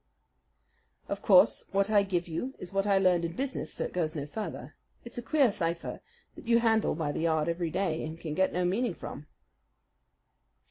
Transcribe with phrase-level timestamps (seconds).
[1.09, 4.15] Of course, what I give you is what I learned in business; so it goes
[4.15, 4.73] no further.
[5.05, 6.01] It's a queer cipher
[6.33, 9.27] that you handle by the yard every day and can get no meaning from.